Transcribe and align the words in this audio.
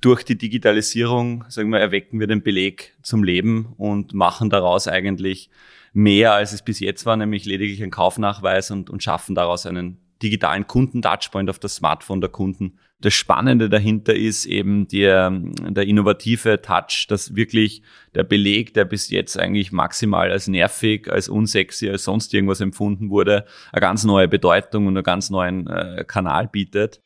durch 0.00 0.24
die 0.24 0.38
Digitalisierung, 0.38 1.44
sagen 1.48 1.70
wir, 1.70 1.78
erwecken 1.78 2.20
wir 2.20 2.26
den 2.26 2.42
Beleg 2.42 2.96
zum 3.02 3.22
Leben 3.22 3.74
und 3.76 4.14
machen 4.14 4.50
daraus 4.50 4.88
eigentlich 4.88 5.50
mehr, 5.92 6.32
als 6.32 6.52
es 6.52 6.62
bis 6.62 6.80
jetzt 6.80 7.04
war, 7.06 7.16
nämlich 7.16 7.44
lediglich 7.44 7.82
einen 7.82 7.90
Kaufnachweis 7.90 8.70
und, 8.70 8.90
und 8.90 9.02
schaffen 9.02 9.34
daraus 9.34 9.66
einen 9.66 9.98
digitalen 10.22 10.66
Kunden-Touchpoint 10.66 11.48
auf 11.48 11.58
das 11.58 11.76
Smartphone 11.76 12.20
der 12.20 12.30
Kunden. 12.30 12.78
Das 13.00 13.14
Spannende 13.14 13.70
dahinter 13.70 14.14
ist 14.14 14.44
eben 14.44 14.86
der, 14.88 15.30
der 15.30 15.86
innovative 15.86 16.60
Touch, 16.60 17.06
dass 17.08 17.34
wirklich 17.34 17.82
der 18.14 18.24
Beleg, 18.24 18.74
der 18.74 18.84
bis 18.84 19.08
jetzt 19.08 19.38
eigentlich 19.38 19.72
maximal 19.72 20.30
als 20.30 20.48
nervig, 20.48 21.10
als 21.10 21.30
unsexy, 21.30 21.88
als 21.88 22.04
sonst 22.04 22.34
irgendwas 22.34 22.60
empfunden 22.60 23.08
wurde, 23.08 23.46
eine 23.72 23.80
ganz 23.80 24.04
neue 24.04 24.28
Bedeutung 24.28 24.86
und 24.86 24.98
einen 24.98 25.04
ganz 25.04 25.30
neuen 25.30 25.66
äh, 25.66 26.04
Kanal 26.06 26.48
bietet. 26.48 27.00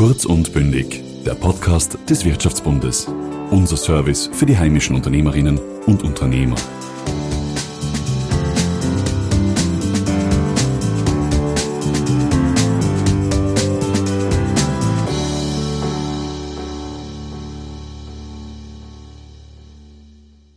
Kurz 0.00 0.24
und 0.24 0.54
bündig, 0.54 1.02
der 1.26 1.34
Podcast 1.34 1.98
des 2.08 2.24
Wirtschaftsbundes. 2.24 3.06
Unser 3.50 3.76
Service 3.76 4.30
für 4.32 4.46
die 4.46 4.56
heimischen 4.56 4.96
Unternehmerinnen 4.96 5.58
und 5.84 6.02
Unternehmer. 6.02 6.56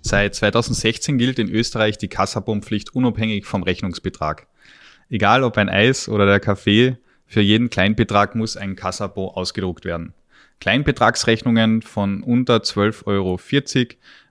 Seit 0.03 0.35
2016 0.35 1.17
gilt 1.17 1.37
in 1.39 1.49
Österreich 1.49 1.97
die 1.97 2.07
Kassabonpflicht 2.07 2.95
unabhängig 2.95 3.45
vom 3.45 3.63
Rechnungsbetrag. 3.63 4.47
Egal 5.09 5.43
ob 5.43 5.57
ein 5.57 5.67
Eis 5.67 6.07
oder 6.07 6.25
der 6.25 6.39
Kaffee, 6.39 6.95
für 7.33 7.41
jeden 7.41 7.71
Kleinbetrag 7.71 8.35
muss 8.35 8.57
ein 8.57 8.75
Kassabo 8.75 9.29
ausgedruckt 9.29 9.85
werden. 9.85 10.13
Kleinbetragsrechnungen 10.59 11.81
von 11.81 12.21
unter 12.21 12.57
12,40 12.57 13.07
Euro 13.07 13.39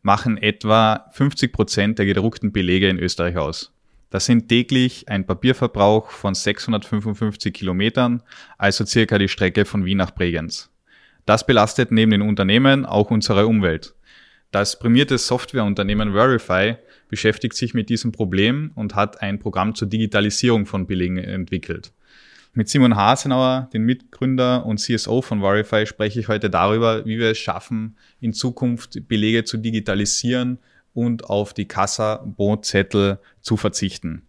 machen 0.02 0.38
etwa 0.38 1.06
50 1.12 1.52
Prozent 1.52 1.98
der 1.98 2.06
gedruckten 2.06 2.52
Belege 2.52 2.88
in 2.88 3.00
Österreich 3.00 3.36
aus. 3.36 3.72
Das 4.10 4.26
sind 4.26 4.48
täglich 4.48 5.08
ein 5.08 5.26
Papierverbrauch 5.26 6.10
von 6.10 6.36
655 6.36 7.52
Kilometern, 7.52 8.22
also 8.56 8.86
circa 8.86 9.18
die 9.18 9.28
Strecke 9.28 9.64
von 9.64 9.84
Wien 9.84 9.98
nach 9.98 10.12
Bregenz. 10.12 10.70
Das 11.26 11.44
belastet 11.44 11.90
neben 11.90 12.12
den 12.12 12.22
Unternehmen 12.22 12.86
auch 12.86 13.10
unsere 13.10 13.48
Umwelt. 13.48 13.96
Das 14.52 14.78
prämierte 14.78 15.18
Softwareunternehmen 15.18 16.12
Verify 16.12 16.76
beschäftigt 17.08 17.56
sich 17.56 17.74
mit 17.74 17.88
diesem 17.88 18.12
Problem 18.12 18.70
und 18.76 18.94
hat 18.94 19.22
ein 19.22 19.40
Programm 19.40 19.74
zur 19.74 19.88
Digitalisierung 19.88 20.66
von 20.66 20.86
Belegen 20.86 21.18
entwickelt. 21.18 21.92
Mit 22.54 22.68
Simon 22.68 22.96
Hasenauer, 22.96 23.70
den 23.72 23.84
Mitgründer 23.84 24.66
und 24.66 24.78
CSO 24.78 25.22
von 25.22 25.40
Verify, 25.40 25.86
spreche 25.86 26.20
ich 26.20 26.28
heute 26.28 26.50
darüber, 26.50 27.06
wie 27.06 27.18
wir 27.18 27.30
es 27.30 27.38
schaffen, 27.38 27.96
in 28.20 28.34
Zukunft 28.34 29.08
Belege 29.08 29.44
zu 29.44 29.56
digitalisieren 29.56 30.58
und 30.92 31.30
auf 31.30 31.54
die 31.54 31.64
Kassa-Bonzettel 31.64 33.20
zu 33.40 33.56
verzichten. 33.56 34.26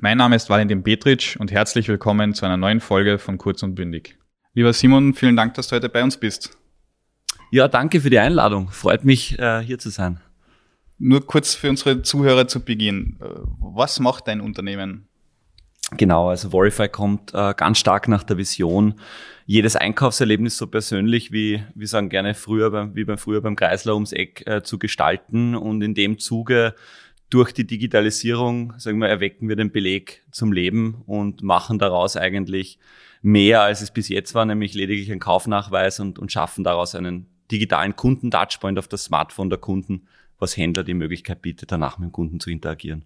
Mein 0.00 0.18
Name 0.18 0.36
ist 0.36 0.50
Valentin 0.50 0.84
Petritsch 0.84 1.36
und 1.36 1.50
herzlich 1.50 1.88
willkommen 1.88 2.32
zu 2.32 2.46
einer 2.46 2.56
neuen 2.56 2.78
Folge 2.78 3.18
von 3.18 3.38
Kurz 3.38 3.64
und 3.64 3.74
Bündig. 3.74 4.16
Lieber 4.54 4.72
Simon, 4.72 5.12
vielen 5.12 5.34
Dank, 5.34 5.54
dass 5.54 5.66
du 5.66 5.74
heute 5.74 5.88
bei 5.88 6.04
uns 6.04 6.18
bist. 6.18 6.56
Ja, 7.50 7.66
danke 7.66 8.00
für 8.00 8.10
die 8.10 8.20
Einladung. 8.20 8.68
Freut 8.68 9.04
mich, 9.04 9.36
äh, 9.40 9.60
hier 9.64 9.80
zu 9.80 9.90
sein. 9.90 10.20
Nur 10.96 11.26
kurz 11.26 11.56
für 11.56 11.68
unsere 11.68 12.02
Zuhörer 12.02 12.46
zu 12.46 12.60
Beginn. 12.60 13.16
Äh, 13.20 13.24
was 13.58 13.98
macht 13.98 14.28
dein 14.28 14.40
Unternehmen? 14.40 15.08
Genau, 15.96 16.28
also 16.30 16.50
Verify 16.50 16.88
kommt 16.88 17.34
äh, 17.34 17.54
ganz 17.54 17.78
stark 17.78 18.08
nach 18.08 18.22
der 18.22 18.38
Vision, 18.38 18.94
jedes 19.44 19.76
Einkaufserlebnis 19.76 20.56
so 20.56 20.66
persönlich 20.66 21.32
wie, 21.32 21.62
wir 21.74 21.88
sagen 21.88 22.08
gerne 22.08 22.34
früher 22.34 22.70
beim, 22.70 22.94
wie 22.94 23.04
beim 23.04 23.18
früher 23.18 23.40
beim 23.40 23.56
Kreisler 23.56 23.94
ums 23.94 24.12
Eck 24.12 24.46
äh, 24.46 24.62
zu 24.62 24.78
gestalten 24.78 25.54
und 25.54 25.82
in 25.82 25.94
dem 25.94 26.18
Zuge 26.18 26.74
durch 27.28 27.52
die 27.52 27.66
Digitalisierung, 27.66 28.74
sagen 28.78 28.98
wir, 28.98 29.08
erwecken 29.08 29.48
wir 29.48 29.56
den 29.56 29.72
Beleg 29.72 30.22
zum 30.30 30.52
Leben 30.52 31.02
und 31.06 31.42
machen 31.42 31.78
daraus 31.78 32.16
eigentlich 32.16 32.78
mehr, 33.22 33.62
als 33.62 33.80
es 33.80 33.90
bis 33.90 34.08
jetzt 34.08 34.34
war, 34.34 34.44
nämlich 34.44 34.74
lediglich 34.74 35.10
einen 35.10 35.20
Kaufnachweis 35.20 35.98
und, 36.00 36.18
und 36.18 36.30
schaffen 36.30 36.62
daraus 36.62 36.94
einen 36.94 37.26
digitalen 37.50 37.96
Kunden-Touchpoint 37.96 38.78
auf 38.78 38.88
das 38.88 39.04
Smartphone 39.04 39.50
der 39.50 39.58
Kunden, 39.58 40.06
was 40.38 40.56
Händler 40.56 40.84
die 40.84 40.94
Möglichkeit 40.94 41.40
bietet, 41.40 41.72
danach 41.72 41.98
mit 41.98 42.08
dem 42.08 42.12
Kunden 42.12 42.40
zu 42.40 42.50
interagieren. 42.50 43.04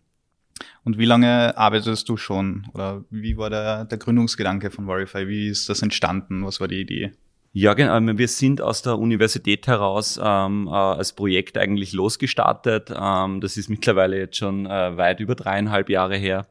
Und 0.85 0.99
wie 0.99 1.05
lange 1.05 1.57
arbeitest 1.57 2.09
du 2.09 2.17
schon? 2.17 2.67
Oder 2.75 3.05
wie 3.11 3.37
war 3.37 3.51
der, 3.51 3.85
der 3.85 3.99
Gründungsgedanke 3.99 4.71
von 4.71 4.87
Verify? 4.87 5.29
Wie 5.29 5.49
ist 5.49 5.69
das 5.69 5.83
entstanden? 5.83 6.45
Was 6.45 6.61
war 6.61 6.69
die 6.69 6.81
Idee? 6.81 7.13
Ja, 7.53 7.73
genau. 7.73 8.19
Wir 8.19 8.29
sind 8.29 8.61
aus 8.61 8.83
der 8.83 8.99
Universität 8.99 9.67
heraus 9.67 10.21
ähm, 10.23 10.69
äh, 10.69 10.73
als 10.73 11.15
Projekt 11.15 11.57
eigentlich 11.57 11.93
losgestartet. 11.95 12.93
Ähm, 12.95 13.41
das 13.41 13.57
ist 13.57 13.71
mittlerweile 13.71 14.19
jetzt 14.19 14.37
schon 14.37 14.67
äh, 14.67 14.97
weit 14.97 15.21
über 15.21 15.35
dreieinhalb 15.35 15.89
Jahre 15.89 16.17
her. 16.17 16.47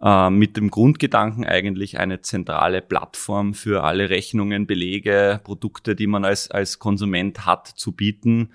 Äh, 0.00 0.30
mit 0.30 0.56
dem 0.56 0.70
Grundgedanken 0.70 1.44
eigentlich 1.44 1.98
eine 1.98 2.22
zentrale 2.22 2.80
Plattform 2.80 3.52
für 3.52 3.84
alle 3.84 4.10
Rechnungen, 4.10 4.66
Belege, 4.66 5.40
Produkte, 5.44 5.94
die 5.94 6.06
man 6.06 6.24
als, 6.24 6.50
als 6.50 6.78
Konsument 6.78 7.44
hat, 7.44 7.66
zu 7.66 7.92
bieten 7.92 8.50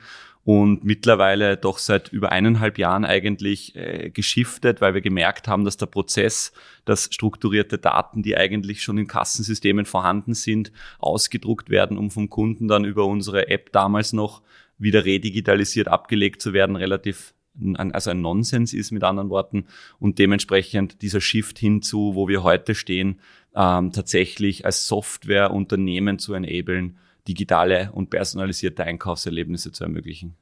und 0.45 0.83
mittlerweile 0.83 1.55
doch 1.55 1.77
seit 1.77 2.11
über 2.11 2.31
eineinhalb 2.31 2.77
Jahren 2.77 3.05
eigentlich 3.05 3.75
äh, 3.75 4.09
geschiftet, 4.09 4.81
weil 4.81 4.93
wir 4.93 5.01
gemerkt 5.01 5.47
haben, 5.47 5.63
dass 5.63 5.77
der 5.77 5.85
Prozess, 5.85 6.51
dass 6.83 7.09
strukturierte 7.11 7.77
Daten, 7.77 8.23
die 8.23 8.35
eigentlich 8.35 8.83
schon 8.83 8.97
in 8.97 9.07
Kassensystemen 9.07 9.85
vorhanden 9.85 10.33
sind, 10.33 10.73
ausgedruckt 10.99 11.69
werden, 11.69 11.97
um 11.97 12.11
vom 12.11 12.29
Kunden 12.29 12.67
dann 12.67 12.83
über 12.83 13.05
unsere 13.05 13.47
App 13.47 13.71
damals 13.71 14.11
noch 14.11 14.41
wieder 14.77 15.05
redigitalisiert 15.05 15.87
abgelegt 15.87 16.41
zu 16.41 16.51
werden, 16.51 16.75
relativ 16.75 17.33
also 17.75 18.09
ein 18.09 18.21
Nonsens 18.21 18.73
ist 18.73 18.91
mit 18.91 19.03
anderen 19.03 19.29
Worten. 19.29 19.67
Und 19.99 20.17
dementsprechend 20.17 21.03
dieser 21.03 21.21
Shift 21.21 21.59
hinzu, 21.59 22.15
wo 22.15 22.27
wir 22.27 22.41
heute 22.41 22.73
stehen, 22.73 23.19
ähm, 23.55 23.91
tatsächlich 23.91 24.65
als 24.65 24.87
Softwareunternehmen 24.87 26.17
zu 26.17 26.33
enablen, 26.33 26.97
digitale 27.27 27.91
und 27.93 28.09
personalisierte 28.09 28.83
Einkaufserlebnisse 28.83 29.71
zu 29.71 29.83
ermöglichen. 29.83 30.35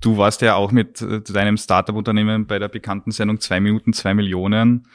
Du 0.00 0.16
warst 0.16 0.42
ja 0.42 0.54
auch 0.54 0.72
mit 0.72 1.00
äh, 1.00 1.20
deinem 1.20 1.56
Startup-Unternehmen 1.56 2.46
bei 2.46 2.58
der 2.58 2.68
bekannten 2.68 3.10
Sendung 3.10 3.40
zwei 3.40 3.60
Minuten, 3.60 3.92
zwei 3.92 4.14
Millionen 4.14 4.86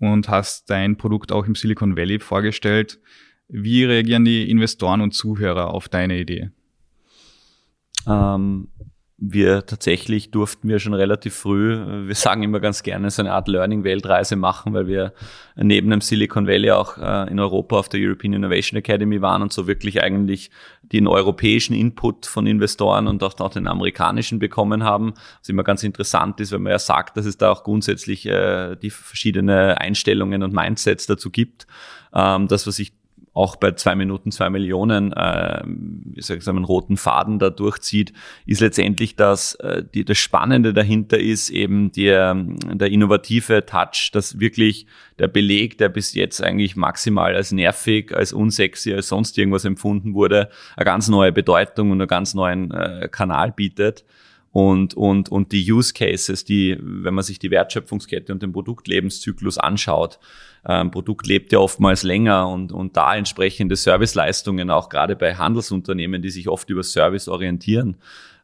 und 0.00 0.28
hast 0.28 0.70
dein 0.70 0.96
Produkt 0.96 1.32
auch 1.32 1.46
im 1.46 1.54
Silicon 1.54 1.96
Valley 1.96 2.18
vorgestellt. 2.18 3.00
Wie 3.48 3.84
reagieren 3.84 4.24
die 4.24 4.50
Investoren 4.50 5.00
und 5.00 5.12
Zuhörer 5.12 5.72
auf 5.72 5.88
deine 5.88 6.18
Idee? 6.18 6.50
Ähm, 8.06 8.68
wir 9.18 9.64
tatsächlich 9.64 10.30
durften 10.30 10.68
wir 10.68 10.78
schon 10.78 10.92
relativ 10.92 11.34
früh, 11.34 12.06
wir 12.06 12.14
sagen 12.14 12.42
immer 12.42 12.60
ganz 12.60 12.82
gerne, 12.82 13.10
so 13.10 13.22
eine 13.22 13.32
Art 13.32 13.48
Learning-Weltreise 13.48 14.36
machen, 14.36 14.74
weil 14.74 14.86
wir 14.88 15.14
neben 15.56 15.88
dem 15.88 16.02
Silicon 16.02 16.46
Valley 16.46 16.70
auch 16.70 16.98
äh, 16.98 17.30
in 17.30 17.40
Europa 17.40 17.78
auf 17.78 17.88
der 17.88 18.00
European 18.00 18.34
Innovation 18.34 18.76
Academy 18.76 19.22
waren 19.22 19.40
und 19.40 19.54
so 19.54 19.66
wirklich 19.66 20.02
eigentlich 20.02 20.50
den 20.82 21.06
europäischen 21.06 21.74
Input 21.74 22.26
von 22.26 22.46
Investoren 22.46 23.06
und 23.06 23.22
auch 23.22 23.50
den 23.50 23.66
amerikanischen 23.68 24.38
bekommen 24.38 24.84
haben. 24.84 25.14
Was 25.40 25.48
immer 25.48 25.64
ganz 25.64 25.82
interessant 25.82 26.38
ist, 26.40 26.52
weil 26.52 26.58
man 26.58 26.72
ja 26.72 26.78
sagt, 26.78 27.16
dass 27.16 27.24
es 27.24 27.38
da 27.38 27.50
auch 27.50 27.64
grundsätzlich 27.64 28.26
äh, 28.26 28.76
die 28.76 28.90
verschiedene 28.90 29.80
Einstellungen 29.80 30.42
und 30.42 30.52
Mindsets 30.52 31.06
dazu 31.06 31.30
gibt. 31.30 31.66
Ähm, 32.12 32.48
das, 32.48 32.66
was 32.66 32.78
ich 32.78 32.95
auch 33.36 33.56
bei 33.56 33.72
zwei 33.72 33.94
Minuten 33.94 34.32
zwei 34.32 34.48
Millionen, 34.48 35.12
äh, 35.12 35.62
ich 36.14 36.24
sagen, 36.24 36.42
einen 36.56 36.64
roten 36.64 36.96
Faden 36.96 37.38
da 37.38 37.50
durchzieht, 37.50 38.14
ist 38.46 38.60
letztendlich, 38.60 39.14
dass 39.14 39.56
äh, 39.56 39.84
die, 39.94 40.06
das 40.06 40.16
Spannende 40.16 40.72
dahinter 40.72 41.18
ist 41.18 41.50
eben 41.50 41.92
der, 41.92 42.34
der 42.34 42.90
innovative 42.90 43.66
Touch, 43.66 44.10
dass 44.12 44.40
wirklich 44.40 44.86
der 45.18 45.28
Beleg, 45.28 45.76
der 45.76 45.90
bis 45.90 46.14
jetzt 46.14 46.42
eigentlich 46.42 46.76
maximal 46.76 47.36
als 47.36 47.52
nervig, 47.52 48.16
als 48.16 48.32
unsexy, 48.32 48.94
als 48.94 49.08
sonst 49.08 49.36
irgendwas 49.36 49.66
empfunden 49.66 50.14
wurde, 50.14 50.48
eine 50.74 50.84
ganz 50.86 51.08
neue 51.08 51.32
Bedeutung 51.32 51.90
und 51.90 52.00
einen 52.00 52.08
ganz 52.08 52.32
neuen 52.32 52.70
äh, 52.70 53.08
Kanal 53.12 53.52
bietet 53.52 54.04
und, 54.56 54.94
und, 54.94 55.28
und 55.28 55.52
die 55.52 55.70
Use 55.70 55.92
Cases, 55.92 56.42
die, 56.42 56.78
wenn 56.80 57.12
man 57.12 57.22
sich 57.22 57.38
die 57.38 57.50
Wertschöpfungskette 57.50 58.32
und 58.32 58.42
den 58.42 58.54
Produktlebenszyklus 58.54 59.58
anschaut, 59.58 60.18
ähm, 60.66 60.90
Produkt 60.90 61.26
lebt 61.26 61.52
ja 61.52 61.58
oftmals 61.58 62.04
länger 62.04 62.48
und, 62.48 62.72
und 62.72 62.96
da 62.96 63.14
entsprechende 63.14 63.76
Serviceleistungen, 63.76 64.70
auch 64.70 64.88
gerade 64.88 65.14
bei 65.14 65.34
Handelsunternehmen, 65.34 66.22
die 66.22 66.30
sich 66.30 66.48
oft 66.48 66.70
über 66.70 66.82
Service 66.82 67.28
orientieren, 67.28 67.98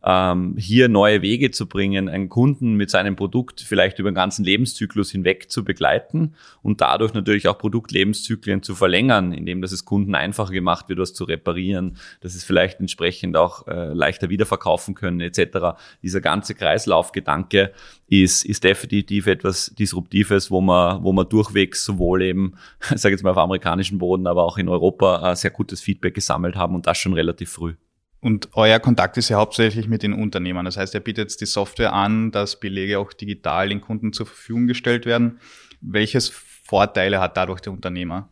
ähm, 0.05 0.57
hier 0.59 0.89
neue 0.89 1.23
Wege 1.23 1.51
zu 1.51 1.67
bringen, 1.67 2.09
einen 2.09 2.29
Kunden 2.29 2.75
mit 2.75 2.91
seinem 2.91 3.17
Produkt 3.17 3.61
vielleicht 3.61 3.99
über 3.99 4.11
den 4.11 4.15
ganzen 4.15 4.45
Lebenszyklus 4.45 5.11
hinweg 5.11 5.51
zu 5.51 5.65
begleiten 5.65 6.35
und 6.63 6.81
dadurch 6.81 7.15
natürlich 7.15 7.49
auch 7.49 7.59
Produktlebenszyklen 7.59 8.63
zu 8.63 8.75
verlängern, 8.75 9.33
indem 9.33 9.63
dass 9.63 9.73
es 9.73 9.85
Kunden 9.85 10.15
einfacher 10.15 10.53
gemacht 10.53 10.89
wird, 10.89 10.99
was 10.99 11.15
zu 11.15 11.25
reparieren, 11.25 11.97
dass 12.21 12.35
es 12.35 12.45
vielleicht 12.45 12.81
entsprechend 12.81 13.37
auch 13.37 13.67
äh, 13.69 13.93
leichter 13.93 14.29
wiederverkaufen 14.29 14.95
können 14.95 15.21
etc. 15.21 15.79
Dieser 16.03 16.21
ganze 16.21 16.55
Kreislaufgedanke 16.55 17.73
ist, 18.09 18.45
ist 18.45 18.65
definitiv 18.65 19.27
etwas 19.27 19.73
Disruptives, 19.79 20.51
wo 20.51 20.61
man, 20.61 21.03
wo 21.05 21.13
man 21.13 21.29
durchwegs 21.29 21.85
sowohl 21.85 22.23
eben, 22.23 22.55
ich 22.95 23.01
sage 23.01 23.15
jetzt 23.15 23.23
mal 23.23 23.31
auf 23.31 23.39
amerikanischem 23.39 23.99
Boden, 23.99 24.27
aber 24.27 24.45
auch 24.45 24.59
in 24.59 24.69
Europa 24.69 25.33
äh, 25.33 25.37
sehr 25.37 25.51
gutes 25.51 25.81
Feedback 25.81 26.15
gesammelt 26.15 26.57
haben 26.57 26.75
und 26.75 26.87
das 26.87 26.99
schon 26.99 27.15
relativ 27.15 27.51
früh. 27.51 27.75
Und 28.23 28.51
euer 28.53 28.79
Kontakt 28.79 29.17
ist 29.17 29.31
ja 29.31 29.37
hauptsächlich 29.37 29.89
mit 29.89 30.05
den 30.05 30.13
Unternehmern. 30.13 30.65
Das 30.65 30.77
heißt, 30.77 30.95
ihr 30.95 31.01
bietet 31.01 31.25
jetzt 31.25 31.41
die 31.41 31.47
Software 31.47 31.93
an, 31.93 32.31
dass 32.31 32.61
Belege 32.61 33.01
auch 33.01 33.13
digital 33.13 33.69
den 33.69 33.81
Kunden 33.81 34.13
zur 34.13 34.27
Verfügung 34.27 34.69
gestellt 34.69 35.07
werden. 35.07 35.41
Welches 35.81 36.29
Vorteile 36.29 37.21
hat 37.21 37.37
dadurch 37.37 37.61
der 37.61 37.73
Unternehmer? 37.73 38.29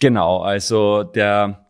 Genau, 0.00 0.42
also 0.42 1.02
der 1.02 1.66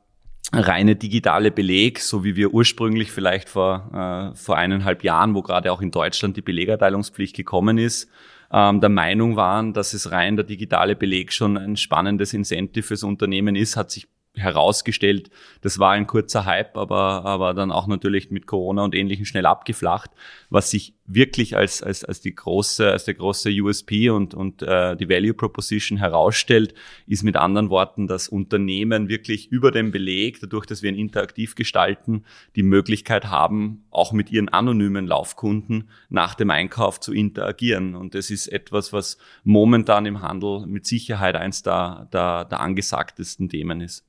reine 0.52 0.94
digitale 0.94 1.50
Beleg, 1.50 2.00
so 2.00 2.22
wie 2.22 2.36
wir 2.36 2.52
ursprünglich 2.52 3.10
vielleicht 3.10 3.48
vor, 3.48 4.32
äh, 4.34 4.36
vor 4.36 4.58
eineinhalb 4.58 5.02
Jahren, 5.02 5.34
wo 5.34 5.40
gerade 5.40 5.72
auch 5.72 5.80
in 5.80 5.90
Deutschland 5.90 6.36
die 6.36 6.42
Belegerteilungspflicht 6.42 7.34
gekommen 7.34 7.78
ist, 7.78 8.10
ähm, 8.52 8.82
der 8.82 8.90
Meinung 8.90 9.36
waren, 9.36 9.72
dass 9.72 9.94
es 9.94 10.10
rein 10.12 10.36
der 10.36 10.44
digitale 10.44 10.96
Beleg 10.96 11.32
schon 11.32 11.56
ein 11.56 11.78
spannendes 11.78 12.34
Incentive 12.34 12.82
fürs 12.82 13.02
Unternehmen 13.02 13.56
ist, 13.56 13.78
hat 13.78 13.90
sich 13.90 14.06
herausgestellt, 14.34 15.30
das 15.60 15.78
war 15.78 15.92
ein 15.92 16.06
kurzer 16.06 16.46
Hype, 16.46 16.76
aber, 16.76 17.24
aber 17.24 17.52
dann 17.52 17.70
auch 17.70 17.86
natürlich 17.86 18.30
mit 18.30 18.46
Corona 18.46 18.82
und 18.82 18.94
Ähnlichem 18.94 19.26
schnell 19.26 19.44
abgeflacht. 19.44 20.10
Was 20.48 20.70
sich 20.70 20.94
wirklich 21.04 21.56
als, 21.56 21.82
als, 21.82 22.02
als, 22.04 22.22
die 22.22 22.34
große, 22.34 22.90
als 22.90 23.04
der 23.04 23.14
große 23.14 23.50
USP 23.50 24.08
und, 24.08 24.32
und 24.32 24.62
äh, 24.62 24.96
die 24.96 25.08
Value 25.08 25.34
Proposition 25.34 25.98
herausstellt, 25.98 26.72
ist 27.06 27.24
mit 27.24 27.36
anderen 27.36 27.68
Worten, 27.68 28.06
dass 28.06 28.28
Unternehmen 28.28 29.08
wirklich 29.08 29.50
über 29.52 29.70
den 29.70 29.90
Beleg, 29.90 30.40
dadurch, 30.40 30.64
dass 30.64 30.82
wir 30.82 30.90
ihn 30.90 30.98
interaktiv 30.98 31.54
gestalten, 31.54 32.24
die 32.56 32.62
Möglichkeit 32.62 33.26
haben, 33.26 33.84
auch 33.90 34.12
mit 34.12 34.30
ihren 34.30 34.48
anonymen 34.48 35.06
Laufkunden 35.06 35.90
nach 36.08 36.34
dem 36.34 36.50
Einkauf 36.50 37.00
zu 37.00 37.12
interagieren. 37.12 37.94
Und 37.94 38.14
das 38.14 38.30
ist 38.30 38.46
etwas, 38.48 38.94
was 38.94 39.18
momentan 39.44 40.06
im 40.06 40.22
Handel 40.22 40.66
mit 40.66 40.86
Sicherheit 40.86 41.36
eins 41.36 41.62
der, 41.62 42.08
der, 42.12 42.46
der 42.46 42.60
angesagtesten 42.60 43.50
Themen 43.50 43.82
ist. 43.82 44.06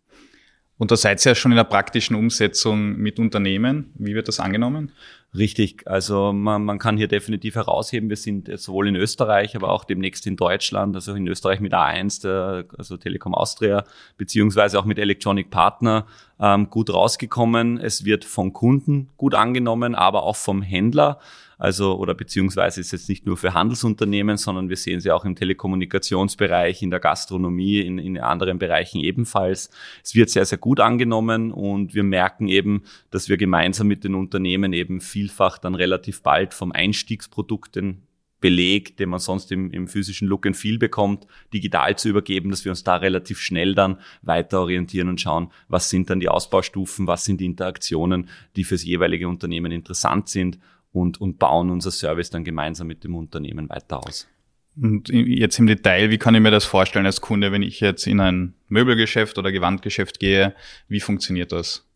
Und 0.78 0.92
da 0.92 0.98
seid 0.98 1.24
ihr 1.26 1.32
ja 1.32 1.36
schon 1.36 1.52
in 1.52 1.58
der 1.58 1.64
praktischen 1.64 2.16
Umsetzung 2.16 2.98
mit 2.98 3.20
Unternehmen. 3.20 3.94
Wie 3.96 4.16
wird 4.16 4.28
das 4.28 4.40
angenommen? 4.40 4.92
Richtig, 5.36 5.88
also 5.88 6.32
man, 6.32 6.64
man 6.64 6.78
kann 6.78 6.96
hier 6.96 7.08
definitiv 7.08 7.56
herausheben, 7.56 8.08
wir 8.10 8.18
sind 8.18 8.52
sowohl 8.60 8.88
in 8.88 8.96
Österreich, 8.96 9.56
aber 9.56 9.70
auch 9.70 9.84
demnächst 9.84 10.28
in 10.28 10.36
Deutschland, 10.36 10.96
also 10.96 11.16
in 11.16 11.28
Österreich 11.28 11.60
mit 11.60 11.74
A1, 11.74 12.22
der, 12.22 12.66
also 12.78 12.98
Telekom 12.98 13.34
Austria, 13.34 13.84
beziehungsweise 14.18 14.78
auch 14.78 14.86
mit 14.86 15.00
Electronic 15.00 15.50
Partner 15.50 16.06
ähm, 16.40 16.70
gut 16.70 16.94
rausgekommen. 16.94 17.80
Es 17.80 18.06
wird 18.06 18.26
von 18.26 18.54
Kunden 18.54 19.10
gut 19.18 19.34
angenommen, 19.34 19.96
aber 19.96 20.22
auch 20.22 20.36
vom 20.36 20.62
Händler. 20.62 21.20
Also, 21.64 21.98
oder 21.98 22.14
beziehungsweise 22.14 22.82
ist 22.82 22.92
jetzt 22.92 23.08
nicht 23.08 23.26
nur 23.26 23.38
für 23.38 23.54
Handelsunternehmen, 23.54 24.36
sondern 24.36 24.68
wir 24.68 24.76
sehen 24.76 25.00
sie 25.00 25.12
auch 25.12 25.24
im 25.24 25.34
Telekommunikationsbereich, 25.34 26.82
in 26.82 26.90
der 26.90 27.00
Gastronomie, 27.00 27.80
in, 27.80 28.00
in 28.00 28.18
anderen 28.18 28.60
Bereichen 28.60 29.00
ebenfalls. 29.00 29.70
Es 30.04 30.14
wird 30.14 30.30
sehr, 30.30 30.44
sehr 30.44 30.58
gut 30.58 30.82
angenommen 30.82 31.54
und 31.54 31.96
wir 31.96 32.04
merken 32.04 32.50
eben, 32.50 32.84
dass 33.12 33.30
wir 33.30 33.38
gemeinsam 33.38 33.88
mit 33.88 34.04
den 34.04 34.14
Unternehmen 34.14 34.74
eben 34.74 35.00
vielfach 35.00 35.58
dann 35.58 35.74
relativ 35.74 36.22
bald 36.22 36.54
vom 36.54 36.74
Einstiegsprodukt 36.74 37.78
den 37.78 38.02
Beleg, 38.42 38.98
den 38.98 39.08
man 39.08 39.20
sonst 39.20 39.50
im, 39.54 39.72
im 39.72 39.88
physischen 39.88 40.28
Look 40.28 40.46
and 40.46 40.58
Feel 40.58 40.78
bekommt, 40.78 41.28
digital 41.54 41.98
zu 41.98 42.10
übergeben, 42.10 42.50
dass 42.50 42.66
wir 42.66 42.74
uns 42.74 42.84
da 42.84 42.98
relativ 42.98 43.40
schnell 43.40 43.74
dann 43.74 44.02
weiter 44.22 44.60
orientieren 44.60 45.08
und 45.08 45.22
schauen, 45.22 45.50
was 45.70 45.90
sind 45.90 46.10
dann 46.10 46.20
die 46.20 46.28
Ausbaustufen, 46.28 47.08
was 47.08 47.24
sind 47.24 47.40
die 47.40 47.46
Interaktionen, 47.46 48.28
die 48.58 48.66
fürs 48.66 48.84
jeweilige 48.84 49.30
Unternehmen 49.30 49.72
interessant 49.72 50.28
sind 50.28 50.60
und, 50.94 51.20
und 51.20 51.40
bauen 51.40 51.70
unser 51.70 51.92
Service 51.92 52.30
dann 52.30 52.46
gemeinsam 52.46 52.88
mit 52.88 53.04
dem 53.04 53.16
Unternehmen 53.16 53.68
weiter 53.70 54.06
aus. 54.06 54.28
Und 54.76 55.10
jetzt 55.10 55.60
im 55.60 55.68
Detail, 55.68 56.10
wie 56.10 56.18
kann 56.18 56.34
ich 56.34 56.42
mir 56.42 56.52
das 56.52 56.66
vorstellen 56.66 57.06
als 57.06 57.22
Kunde, 57.22 57.52
wenn 57.52 57.62
ich 57.62 57.80
jetzt 57.80 58.08
in 58.08 58.20
ein 58.20 58.56
Möbelgeschäft 58.70 59.38
oder 59.38 59.52
Gewandgeschäft 59.52 60.20
gehe? 60.20 60.56
Wie 60.88 61.00
funktioniert 61.00 61.52
das? 61.52 61.88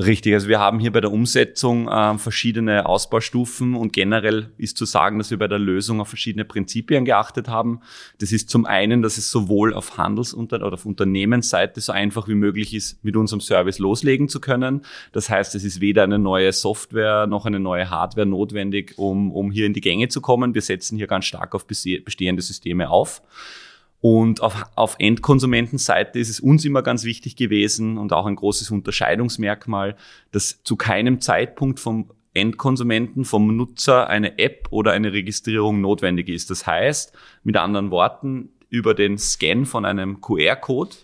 Richtig, 0.00 0.32
also 0.32 0.48
wir 0.48 0.58
haben 0.58 0.78
hier 0.78 0.92
bei 0.92 1.02
der 1.02 1.12
Umsetzung 1.12 1.86
äh, 1.86 2.16
verschiedene 2.16 2.86
Ausbaustufen 2.86 3.74
und 3.74 3.92
generell 3.92 4.50
ist 4.56 4.78
zu 4.78 4.86
sagen, 4.86 5.18
dass 5.18 5.30
wir 5.30 5.38
bei 5.38 5.46
der 5.46 5.58
Lösung 5.58 6.00
auf 6.00 6.08
verschiedene 6.08 6.46
Prinzipien 6.46 7.04
geachtet 7.04 7.48
haben. 7.48 7.80
Das 8.18 8.32
ist 8.32 8.48
zum 8.48 8.64
einen, 8.64 9.02
dass 9.02 9.18
es 9.18 9.30
sowohl 9.30 9.74
auf 9.74 9.98
Handels- 9.98 10.32
oder 10.34 10.72
auf 10.72 10.86
Unternehmensseite 10.86 11.82
so 11.82 11.92
einfach 11.92 12.28
wie 12.28 12.34
möglich 12.34 12.72
ist, 12.72 13.04
mit 13.04 13.14
unserem 13.14 13.40
Service 13.42 13.78
loslegen 13.78 14.30
zu 14.30 14.40
können. 14.40 14.86
Das 15.12 15.28
heißt, 15.28 15.54
es 15.54 15.64
ist 15.64 15.82
weder 15.82 16.04
eine 16.04 16.18
neue 16.18 16.52
Software 16.52 17.26
noch 17.26 17.44
eine 17.44 17.60
neue 17.60 17.90
Hardware 17.90 18.26
notwendig, 18.26 18.94
um, 18.96 19.30
um 19.32 19.50
hier 19.50 19.66
in 19.66 19.74
die 19.74 19.82
Gänge 19.82 20.08
zu 20.08 20.22
kommen. 20.22 20.54
Wir 20.54 20.62
setzen 20.62 20.96
hier 20.96 21.08
ganz 21.08 21.26
stark 21.26 21.54
auf 21.54 21.66
bestehende 21.66 22.40
Systeme 22.40 22.88
auf. 22.88 23.22
Und 24.00 24.40
auf, 24.40 24.64
auf 24.76 24.96
Endkonsumentenseite 24.98 26.18
ist 26.18 26.30
es 26.30 26.40
uns 26.40 26.64
immer 26.64 26.82
ganz 26.82 27.04
wichtig 27.04 27.36
gewesen 27.36 27.98
und 27.98 28.12
auch 28.12 28.26
ein 28.26 28.36
großes 28.36 28.70
Unterscheidungsmerkmal, 28.70 29.96
dass 30.32 30.62
zu 30.62 30.76
keinem 30.76 31.20
Zeitpunkt 31.20 31.80
vom 31.80 32.10
Endkonsumenten, 32.32 33.24
vom 33.24 33.56
Nutzer 33.56 34.08
eine 34.08 34.38
App 34.38 34.68
oder 34.70 34.92
eine 34.92 35.12
Registrierung 35.12 35.80
notwendig 35.80 36.28
ist. 36.28 36.48
Das 36.48 36.66
heißt, 36.66 37.12
mit 37.42 37.56
anderen 37.56 37.90
Worten, 37.90 38.50
über 38.68 38.94
den 38.94 39.18
Scan 39.18 39.64
von 39.64 39.84
einem 39.84 40.20
QR-Code 40.20 40.96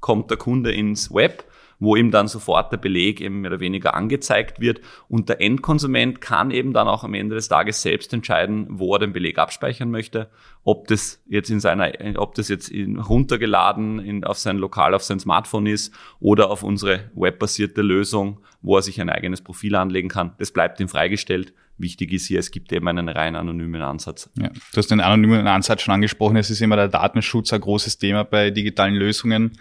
kommt 0.00 0.28
der 0.28 0.36
Kunde 0.36 0.72
ins 0.72 1.14
Web 1.14 1.44
wo 1.78 1.96
ihm 1.96 2.10
dann 2.10 2.28
sofort 2.28 2.72
der 2.72 2.78
Beleg 2.78 3.20
eben 3.20 3.40
mehr 3.40 3.50
oder 3.50 3.60
weniger 3.60 3.94
angezeigt 3.94 4.60
wird. 4.60 4.80
Und 5.08 5.28
der 5.28 5.40
Endkonsument 5.40 6.20
kann 6.20 6.50
eben 6.50 6.72
dann 6.72 6.88
auch 6.88 7.04
am 7.04 7.14
Ende 7.14 7.34
des 7.34 7.48
Tages 7.48 7.82
selbst 7.82 8.12
entscheiden, 8.12 8.66
wo 8.70 8.94
er 8.94 8.98
den 9.00 9.12
Beleg 9.12 9.38
abspeichern 9.38 9.90
möchte. 9.90 10.28
Ob 10.64 10.88
das 10.88 11.22
jetzt 11.28 11.50
in 11.50 11.60
seiner, 11.60 11.92
ob 12.16 12.34
das 12.34 12.48
jetzt 12.48 12.68
in, 12.68 12.98
runtergeladen 12.98 13.98
in, 13.98 14.24
auf 14.24 14.38
sein 14.38 14.56
Lokal, 14.56 14.94
auf 14.94 15.02
sein 15.02 15.20
Smartphone 15.20 15.66
ist 15.66 15.94
oder 16.20 16.50
auf 16.50 16.62
unsere 16.62 17.10
webbasierte 17.14 17.82
Lösung, 17.82 18.40
wo 18.62 18.76
er 18.76 18.82
sich 18.82 19.00
ein 19.00 19.10
eigenes 19.10 19.42
Profil 19.42 19.76
anlegen 19.76 20.08
kann. 20.08 20.32
Das 20.38 20.50
bleibt 20.50 20.80
ihm 20.80 20.88
freigestellt. 20.88 21.52
Wichtig 21.78 22.12
ist 22.14 22.26
hier, 22.26 22.40
es 22.40 22.50
gibt 22.50 22.72
eben 22.72 22.88
einen 22.88 23.10
rein 23.10 23.36
anonymen 23.36 23.82
Ansatz. 23.82 24.30
Ja, 24.34 24.48
du 24.48 24.76
hast 24.76 24.90
den 24.90 25.00
anonymen 25.00 25.46
Ansatz 25.46 25.82
schon 25.82 25.92
angesprochen. 25.92 26.36
Es 26.36 26.48
ist 26.50 26.62
immer 26.62 26.76
der 26.76 26.88
Datenschutz 26.88 27.52
ein 27.52 27.60
großes 27.60 27.98
Thema 27.98 28.24
bei 28.24 28.50
digitalen 28.50 28.94
Lösungen. 28.94 29.52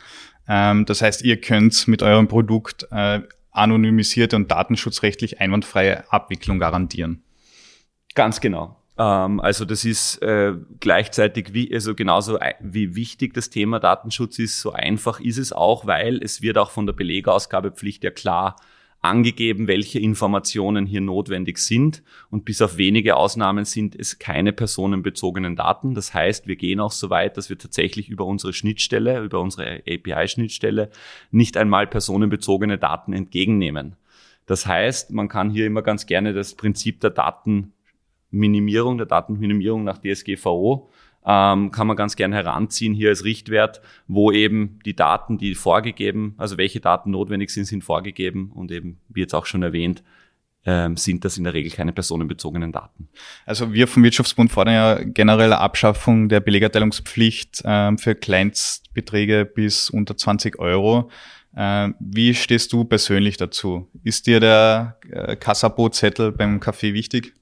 Ähm, 0.48 0.86
das 0.86 1.02
heißt, 1.02 1.24
ihr 1.24 1.40
könnt 1.40 1.88
mit 1.88 2.04
eurem 2.04 2.28
Produkt 2.28 2.88
äh, 2.92 3.22
anonymisierte 3.52 4.36
und 4.36 4.52
datenschutzrechtlich 4.52 5.40
einwandfreie 5.40 6.12
Abwicklung 6.12 6.60
garantieren. 6.60 7.24
Ganz 8.14 8.42
genau. 8.42 8.78
Ähm, 8.98 9.40
also 9.40 9.66
das 9.66 9.86
ist 9.86 10.22
äh, 10.22 10.54
gleichzeitig 10.80 11.54
wie, 11.54 11.74
also 11.74 11.96
genauso 11.96 12.40
wie 12.60 12.96
wichtig 12.96 13.34
das 13.34 13.50
Thema 13.50 13.80
Datenschutz 13.80 14.40
ist, 14.40 14.62
so 14.62 14.72
einfach 14.72 15.20
ist 15.20 15.38
es 15.38 15.52
auch, 15.52 15.86
weil 15.86 16.22
es 16.24 16.42
wird 16.42 16.58
auch 16.58 16.72
von 16.72 16.86
der 16.86 16.94
Belegausgabepflicht 16.94 18.04
ja 18.04 18.12
klar 18.12 18.56
angegeben, 19.06 19.68
welche 19.68 20.00
Informationen 20.00 20.86
hier 20.86 21.02
notwendig 21.02 21.60
sind. 21.60 22.04
Und 22.30 22.46
bis 22.46 22.62
auf 22.62 22.78
wenige 22.78 23.16
Ausnahmen 23.16 23.66
sind 23.66 23.96
es 23.96 24.20
keine 24.20 24.52
personenbezogenen 24.52 25.56
Daten. 25.56 25.94
Das 25.94 26.14
heißt, 26.14 26.48
wir 26.48 26.56
gehen 26.56 26.80
auch 26.80 26.92
so 26.92 27.10
weit, 27.10 27.38
dass 27.38 27.50
wir 27.50 27.58
tatsächlich 27.58 28.10
über 28.10 28.26
unsere 28.26 28.54
Schnittstelle, 28.54 29.22
über 29.22 29.40
unsere 29.40 29.84
API-Schnittstelle 29.88 30.90
nicht 31.32 31.58
einmal 31.58 31.88
personenbezogene 31.88 32.78
Daten 32.78 33.14
entgegennehmen. 33.14 33.96
Das 34.46 34.66
heißt, 34.66 35.12
man 35.12 35.28
kann 35.28 35.50
hier 35.50 35.66
immer 35.66 35.82
ganz 35.82 36.06
gerne 36.06 36.34
das 36.34 36.56
Prinzip 36.56 37.00
der 37.00 37.12
Datenminimierung, 37.12 38.98
der 38.98 39.08
Datenminimierung 39.08 39.84
nach 39.84 40.00
DSGVO 40.00 40.90
ähm, 41.26 41.72
kann 41.72 41.88
man 41.88 41.98
ganz 41.98 42.16
gerne 42.16 42.36
heranziehen 42.36 42.94
hier 42.94 43.10
als 43.10 43.24
Richtwert, 43.24 43.82
wo 44.08 44.32
eben 44.32 44.80
die 44.86 44.96
Daten, 44.96 45.38
die 45.38 45.56
vorgegeben, 45.56 46.36
also 46.38 46.58
welche 46.58 46.80
Daten 46.80 47.12
notwendig 47.12 47.50
sind, 47.50 47.66
sind 47.66 47.84
vorgegeben 47.84 48.52
und 48.54 48.72
eben, 48.72 49.00
wie 49.10 49.22
jetzt 49.22 49.34
auch 49.34 49.46
schon 49.46 49.64
erwähnt, 49.64 50.04
ähm, 50.66 50.98
sind 50.98 51.26
das 51.26 51.38
in 51.38 51.44
der 51.44 51.54
Regel 51.54 51.72
keine 51.72 51.94
personenbezogenen 51.94 52.72
Daten. 52.72 53.08
Also 53.46 53.74
wir 53.74 53.88
vom 53.88 54.04
Wirtschaftsbund 54.04 54.52
fordern 54.52 54.74
ja 54.74 55.04
generelle 55.04 55.60
Abschaffung 55.60 56.28
der 56.30 56.40
Belegerteilungspflicht 56.40 57.62
ähm, 57.66 57.98
für 57.98 58.16
Kleinstbeträge 58.16 59.46
bis 59.46 59.90
unter 59.90 60.18
20 60.18 60.60
Euro. 60.60 61.10
Ähm, 61.56 61.96
wie 62.00 62.34
stehst 62.34 62.74
du 62.74 62.84
persönlich 62.84 63.38
dazu? 63.38 63.88
Ist 64.04 64.28
dir 64.28 64.40
der 64.40 64.98
äh, 65.10 65.36
Kassabootzettel 65.36 66.32
beim 66.32 66.60
Kaffee 66.60 66.94
wichtig? 66.94 67.34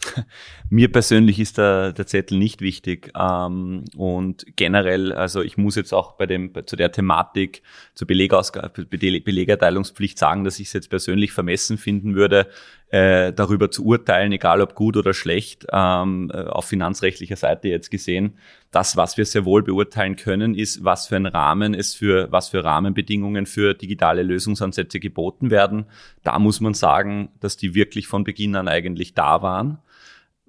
Mir 0.70 0.90
persönlich 0.90 1.38
ist 1.38 1.58
der, 1.58 1.92
der 1.92 2.06
Zettel 2.06 2.38
nicht 2.38 2.60
wichtig. 2.60 3.10
Ähm, 3.18 3.84
und 3.96 4.46
generell, 4.56 5.12
also 5.12 5.42
ich 5.42 5.56
muss 5.56 5.76
jetzt 5.76 5.92
auch 5.92 6.12
bei 6.12 6.26
dem, 6.26 6.52
zu 6.66 6.76
der 6.76 6.92
Thematik, 6.92 7.62
zur 7.94 8.06
Belegausgabe, 8.06 8.84
Belegerteilungspflicht 8.84 10.18
sagen, 10.18 10.44
dass 10.44 10.60
ich 10.60 10.68
es 10.68 10.72
jetzt 10.72 10.90
persönlich 10.90 11.32
vermessen 11.32 11.78
finden 11.78 12.14
würde, 12.14 12.48
äh, 12.90 13.32
darüber 13.32 13.70
zu 13.70 13.84
urteilen, 13.84 14.32
egal 14.32 14.60
ob 14.60 14.74
gut 14.74 14.96
oder 14.96 15.14
schlecht, 15.14 15.66
ähm, 15.72 16.30
äh, 16.32 16.38
auf 16.44 16.66
finanzrechtlicher 16.66 17.36
Seite 17.36 17.68
jetzt 17.68 17.90
gesehen. 17.90 18.38
Das, 18.70 18.96
was 18.96 19.16
wir 19.16 19.24
sehr 19.24 19.46
wohl 19.46 19.62
beurteilen 19.62 20.16
können, 20.16 20.54
ist, 20.54 20.84
was 20.84 21.06
für 21.06 21.16
ein 21.16 21.26
Rahmen 21.26 21.72
es 21.72 21.94
für, 21.94 22.30
was 22.30 22.50
für 22.50 22.62
Rahmenbedingungen 22.62 23.46
für 23.46 23.72
digitale 23.72 24.22
Lösungsansätze 24.22 25.00
geboten 25.00 25.50
werden. 25.50 25.86
Da 26.22 26.38
muss 26.38 26.60
man 26.60 26.74
sagen, 26.74 27.30
dass 27.40 27.56
die 27.56 27.74
wirklich 27.74 28.06
von 28.06 28.24
Beginn 28.24 28.56
an 28.56 28.68
eigentlich 28.68 29.14
da 29.14 29.40
waren. 29.40 29.78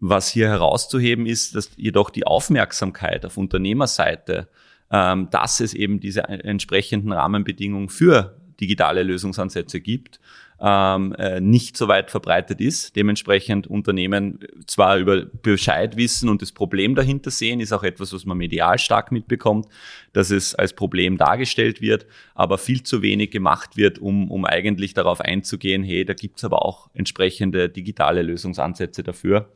Was 0.02 0.30
hier 0.30 0.50
herauszuheben 0.50 1.26
ist, 1.26 1.56
dass 1.56 1.72
jedoch 1.78 2.10
die 2.10 2.28
Aufmerksamkeit 2.28 3.26
auf 3.26 3.38
Unternehmerseite, 3.38 4.50
ähm, 4.92 5.30
dass 5.30 5.62
es 5.62 5.74
eben 5.74 6.00
diese 6.00 6.24
entsprechenden 6.24 7.14
Rahmenbedingungen 7.14 7.90
für 7.90 8.40
digitale 8.60 9.04
Lösungsansätze 9.04 9.82
gibt, 9.82 10.20
ähm, 10.62 11.14
äh, 11.14 11.40
nicht 11.40 11.78
so 11.78 11.88
weit 11.88 12.12
verbreitet 12.12 12.60
ist. 12.60 12.96
Dementsprechend 12.96 13.68
Unternehmen 13.68 14.40
zwar 14.68 14.98
über 14.98 15.26
Bescheid 15.26 15.96
wissen 15.96 16.28
und 16.30 16.42
das 16.42 16.52
Problem 16.52 16.96
dahinter 16.96 17.32
sehen, 17.32 17.60
ist 17.60 17.72
auch 17.72 17.84
etwas, 17.84 18.14
was 18.14 18.26
man 18.26 18.38
medial 18.38 18.78
stark 18.78 19.12
mitbekommt, 19.12 19.68
dass 20.14 20.32
es 20.32 20.56
als 20.56 20.74
Problem 20.74 21.18
dargestellt 21.18 21.82
wird, 21.82 22.06
aber 22.36 22.58
viel 22.58 22.84
zu 22.84 23.02
wenig 23.02 23.32
gemacht 23.32 23.78
wird, 23.78 24.00
um, 24.00 24.30
um 24.30 24.46
eigentlich 24.46 24.94
darauf 24.94 25.22
einzugehen, 25.22 25.84
hey, 25.84 26.04
da 26.04 26.14
gibt's 26.14 26.44
aber 26.44 26.66
auch 26.66 26.90
entsprechende 26.94 27.70
digitale 27.70 28.22
Lösungsansätze 28.22 29.04
dafür. 29.04 29.50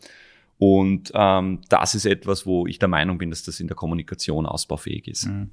Und 0.58 1.12
ähm, 1.14 1.60
das 1.68 1.96
ist 1.96 2.06
etwas, 2.06 2.46
wo 2.46 2.68
ich 2.68 2.80
der 2.80 2.88
Meinung 2.88 3.18
bin, 3.18 3.30
dass 3.30 3.44
das 3.44 3.60
in 3.60 3.68
der 3.68 3.76
Kommunikation 3.76 4.46
ausbaufähig 4.46 5.08
ist. 5.08 5.26
Mhm. 5.26 5.50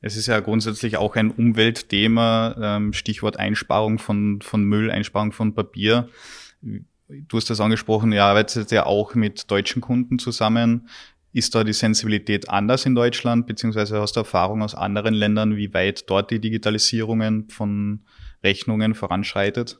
Es 0.00 0.16
ist 0.16 0.26
ja 0.26 0.40
grundsätzlich 0.40 0.96
auch 0.96 1.14
ein 1.16 1.30
Umweltthema, 1.30 2.56
ähm, 2.60 2.92
Stichwort 2.92 3.38
Einsparung 3.38 3.98
von, 3.98 4.40
von 4.42 4.64
Müll, 4.64 4.90
Einsparung 4.90 5.32
von 5.32 5.54
Papier. 5.54 6.08
Du 7.08 7.36
hast 7.36 7.50
das 7.50 7.60
angesprochen, 7.60 8.12
ihr 8.12 8.24
arbeitet 8.24 8.70
ja 8.72 8.86
auch 8.86 9.14
mit 9.14 9.50
deutschen 9.50 9.80
Kunden 9.80 10.18
zusammen. 10.18 10.88
Ist 11.32 11.54
da 11.54 11.64
die 11.64 11.72
Sensibilität 11.72 12.50
anders 12.50 12.84
in 12.84 12.94
Deutschland, 12.94 13.46
beziehungsweise 13.46 14.00
hast 14.00 14.16
du 14.16 14.20
Erfahrung 14.20 14.62
aus 14.62 14.74
anderen 14.74 15.14
Ländern, 15.14 15.56
wie 15.56 15.72
weit 15.72 16.10
dort 16.10 16.30
die 16.30 16.40
Digitalisierung 16.40 17.48
von 17.48 18.00
Rechnungen 18.42 18.94
voranschreitet? 18.94 19.78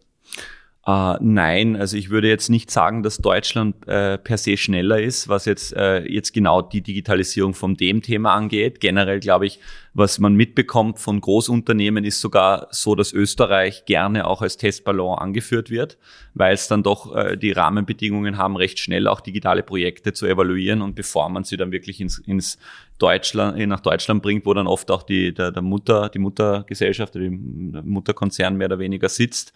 Uh, 0.85 1.15
nein, 1.21 1.77
also 1.77 1.97
ich 1.97 2.11
würde 2.11 2.27
jetzt 2.27 2.49
nicht 2.49 2.69
sagen, 2.69 3.05
dass 3.05 3.19
Deutschland 3.19 3.87
äh, 3.87 4.19
per 4.19 4.37
se 4.37 4.57
schneller 4.57 5.01
ist, 5.01 5.29
was 5.29 5.45
jetzt, 5.45 5.77
äh, 5.77 6.01
jetzt 6.09 6.33
genau 6.33 6.61
die 6.61 6.81
Digitalisierung 6.81 7.55
von 7.55 7.77
dem 7.77 8.03
Thema 8.03 8.35
angeht. 8.35 8.81
Generell 8.81 9.21
glaube 9.21 9.47
ich, 9.47 9.61
was 9.95 10.19
man 10.19 10.35
mitbekommt 10.35 10.99
von 10.99 11.21
Großunternehmen 11.21 12.05
ist 12.05 12.21
sogar 12.21 12.67
so, 12.73 12.97
dass 12.97 13.13
Österreich 13.13 13.85
gerne 13.85 14.27
auch 14.27 14.43
als 14.43 14.57
Testballon 14.57 15.21
angeführt 15.21 15.71
wird, 15.71 15.99
weil 16.35 16.55
es 16.55 16.67
dann 16.67 16.83
doch 16.83 17.15
äh, 17.15 17.37
die 17.37 17.53
Rahmenbedingungen 17.53 18.37
haben, 18.37 18.57
recht 18.57 18.81
schnell 18.81 19.07
auch 19.07 19.21
digitale 19.21 19.63
Projekte 19.63 20.13
zu 20.13 20.27
evaluieren 20.27 20.83
und 20.83 20.97
bevor 20.97 21.29
man 21.29 21.45
sie 21.45 21.57
dann 21.57 21.71
wirklich 21.71 22.01
ins, 22.01 22.19
ins 22.19 22.59
Deutschland, 22.99 23.57
nach 23.69 23.81
Deutschland 23.81 24.21
bringt, 24.21 24.47
wo 24.47 24.53
dann 24.53 24.67
oft 24.67 24.91
auch 24.91 25.05
die, 25.05 25.33
der, 25.33 25.53
der 25.53 25.63
Mutter, 25.63 26.09
die 26.09 26.19
Muttergesellschaft 26.19 27.15
oder 27.15 27.27
der 27.27 27.83
Mutterkonzern 27.85 28.57
mehr 28.57 28.67
oder 28.67 28.81
weniger 28.81 29.09
sitzt. 29.09 29.53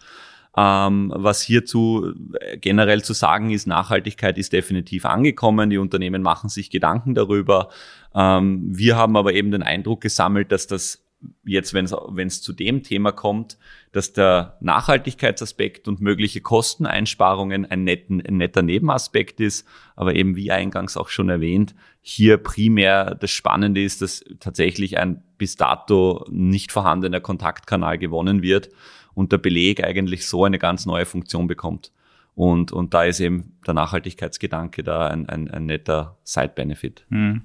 Ähm, 0.59 1.13
was 1.15 1.43
hierzu 1.43 2.13
äh, 2.39 2.57
generell 2.57 3.03
zu 3.03 3.13
sagen 3.13 3.51
ist, 3.51 3.67
Nachhaltigkeit 3.67 4.39
ist 4.39 4.53
definitiv 4.53 5.05
angekommen. 5.05 5.69
Die 5.69 5.77
Unternehmen 5.77 6.23
machen 6.23 6.49
sich 6.49 6.71
Gedanken 6.71 7.13
darüber. 7.13 7.69
Ähm, 8.15 8.63
wir 8.67 8.95
haben 8.95 9.15
aber 9.15 9.33
eben 9.33 9.51
den 9.51 9.61
Eindruck 9.61 10.01
gesammelt, 10.01 10.51
dass 10.51 10.65
das 10.65 11.03
jetzt, 11.45 11.73
wenn 11.73 11.85
es 12.27 12.41
zu 12.41 12.53
dem 12.53 12.83
Thema 12.83 13.11
kommt, 13.11 13.57
dass 13.91 14.13
der 14.13 14.57
Nachhaltigkeitsaspekt 14.59 15.87
und 15.87 16.01
mögliche 16.01 16.41
Kosteneinsparungen 16.41 17.65
ein, 17.65 17.83
netten, 17.83 18.23
ein 18.25 18.37
netter 18.37 18.61
Nebenaspekt 18.61 19.39
ist, 19.39 19.67
aber 19.95 20.15
eben 20.15 20.35
wie 20.35 20.51
eingangs 20.51 20.97
auch 20.97 21.09
schon 21.09 21.29
erwähnt, 21.29 21.75
hier 22.01 22.37
primär 22.37 23.15
das 23.15 23.31
Spannende 23.31 23.83
ist, 23.83 24.01
dass 24.01 24.23
tatsächlich 24.39 24.97
ein 24.97 25.23
bis 25.37 25.55
dato 25.55 26.25
nicht 26.29 26.71
vorhandener 26.71 27.19
Kontaktkanal 27.19 27.97
gewonnen 27.97 28.41
wird 28.41 28.69
und 29.17 29.31
der 29.31 29.39
Beleg 29.39 29.83
eigentlich 29.83 30.27
so 30.27 30.45
eine 30.45 30.59
ganz 30.59 30.85
neue 30.85 31.07
Funktion 31.07 31.47
bekommt. 31.47 31.91
Und, 32.35 32.71
und 32.71 32.93
da 32.93 33.03
ist 33.03 33.19
eben 33.19 33.57
der 33.65 33.73
Nachhaltigkeitsgedanke 33.73 34.83
da 34.83 35.07
ein, 35.07 35.27
ein, 35.27 35.49
ein 35.49 35.65
netter 35.65 36.19
Side-Benefit. 36.23 37.03
Mhm. 37.09 37.41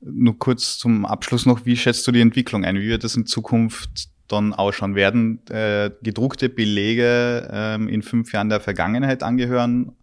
Nur 0.00 0.38
kurz 0.38 0.78
zum 0.78 1.04
Abschluss 1.04 1.46
noch, 1.46 1.66
wie 1.66 1.76
schätzt 1.76 2.06
du 2.06 2.12
die 2.12 2.20
Entwicklung 2.20 2.64
ein? 2.64 2.76
Wie 2.76 2.86
wird 2.86 3.02
das 3.02 3.16
in 3.16 3.26
Zukunft 3.26 4.08
dann 4.28 4.54
ausschauen? 4.54 4.94
Werden 4.94 5.44
äh, 5.48 5.90
gedruckte 6.00 6.48
Belege 6.48 7.50
ähm, 7.52 7.88
in 7.88 8.02
fünf 8.02 8.32
Jahren 8.32 8.48
der 8.48 8.60
Vergangenheit 8.60 9.24
angehören 9.24 9.96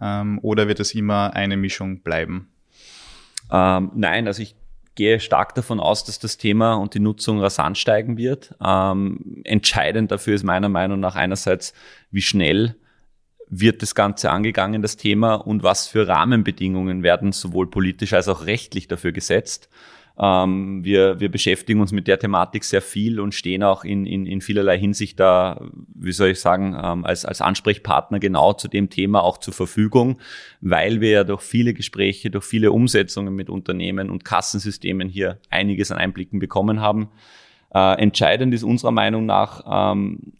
ähm, 0.00 0.38
oder 0.42 0.68
wird 0.68 0.78
es 0.78 0.94
immer 0.94 1.34
eine 1.34 1.56
Mischung 1.56 2.02
bleiben? 2.02 2.46
Ähm, 3.50 3.90
nein, 3.96 4.28
also 4.28 4.40
ich 4.40 4.54
gehe 4.98 5.20
stark 5.20 5.54
davon 5.54 5.78
aus, 5.78 6.02
dass 6.02 6.18
das 6.18 6.38
Thema 6.38 6.74
und 6.74 6.92
die 6.92 6.98
Nutzung 6.98 7.40
rasant 7.40 7.78
steigen 7.78 8.18
wird. 8.18 8.54
Ähm, 8.60 9.42
entscheidend 9.44 10.10
dafür 10.10 10.34
ist 10.34 10.42
meiner 10.42 10.68
Meinung 10.68 10.98
nach 10.98 11.14
einerseits, 11.14 11.72
wie 12.10 12.20
schnell 12.20 12.74
wird 13.48 13.80
das 13.80 13.94
Ganze 13.94 14.30
angegangen, 14.30 14.82
das 14.82 14.96
Thema, 14.96 15.36
und 15.36 15.62
was 15.62 15.86
für 15.86 16.08
Rahmenbedingungen 16.08 17.04
werden 17.04 17.30
sowohl 17.30 17.70
politisch 17.70 18.12
als 18.12 18.26
auch 18.26 18.44
rechtlich 18.44 18.88
dafür 18.88 19.12
gesetzt. 19.12 19.70
Ähm, 20.20 20.84
wir, 20.84 21.20
wir 21.20 21.30
beschäftigen 21.30 21.80
uns 21.80 21.92
mit 21.92 22.08
der 22.08 22.18
Thematik 22.18 22.64
sehr 22.64 22.82
viel 22.82 23.20
und 23.20 23.34
stehen 23.34 23.62
auch 23.62 23.84
in, 23.84 24.04
in, 24.04 24.26
in 24.26 24.40
vielerlei 24.40 24.78
Hinsicht 24.78 25.20
da, 25.20 25.60
wie 25.94 26.12
soll 26.12 26.30
ich 26.30 26.40
sagen, 26.40 26.76
ähm, 26.80 27.04
als, 27.04 27.24
als 27.24 27.40
Ansprechpartner 27.40 28.18
genau 28.18 28.52
zu 28.52 28.66
dem 28.66 28.90
Thema 28.90 29.22
auch 29.22 29.38
zur 29.38 29.54
Verfügung, 29.54 30.18
weil 30.60 31.00
wir 31.00 31.10
ja 31.10 31.24
durch 31.24 31.42
viele 31.42 31.72
Gespräche, 31.72 32.30
durch 32.30 32.44
viele 32.44 32.72
Umsetzungen 32.72 33.34
mit 33.34 33.48
Unternehmen 33.48 34.10
und 34.10 34.24
Kassensystemen 34.24 35.08
hier 35.08 35.38
einiges 35.50 35.92
an 35.92 35.98
Einblicken 35.98 36.40
bekommen 36.40 36.80
haben. 36.80 37.10
Äh, 37.72 38.00
entscheidend 38.00 38.52
ist 38.54 38.64
unserer 38.64 38.90
Meinung 38.90 39.24
nach, 39.24 39.92
ähm, 39.92 40.32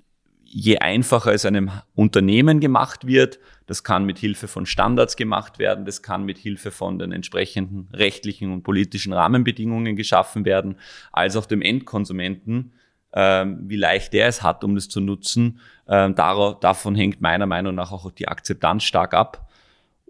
je 0.51 0.79
einfacher 0.79 1.33
es 1.33 1.45
einem 1.45 1.71
Unternehmen 1.95 2.61
gemacht 2.61 3.07
wird, 3.07 3.39
das 3.67 3.85
kann 3.85 4.05
mit 4.05 4.19
Hilfe 4.19 4.49
von 4.49 4.65
Standards 4.65 5.17
gemacht 5.17 5.59
werden, 5.59 5.85
das 5.85 6.03
kann 6.03 6.25
mit 6.25 6.39
Hilfe 6.39 6.71
von 6.71 6.99
den 6.99 7.13
entsprechenden 7.13 7.89
rechtlichen 7.93 8.51
und 8.53 8.63
politischen 8.63 9.13
Rahmenbedingungen 9.13 9.95
geschaffen 9.95 10.45
werden, 10.47 10.77
als 11.13 11.37
auch 11.37 11.45
dem 11.45 11.61
Endkonsumenten, 11.61 12.73
ähm, 13.13 13.59
wie 13.69 13.77
leicht 13.77 14.15
der 14.15 14.29
es 14.29 14.43
hat, 14.43 14.65
um 14.65 14.75
das 14.75 14.89
zu 14.89 15.01
nutzen. 15.01 15.61
Ähm, 15.87 16.15
darauf, 16.15 16.61
davon 16.61 16.95
hängt 16.95 17.21
meiner 17.21 17.47
Meinung 17.47 17.75
nach 17.75 17.93
auch 17.93 18.11
die 18.11 18.29
Akzeptanz 18.29 18.85
stark 18.85 19.13
ab. 19.13 19.45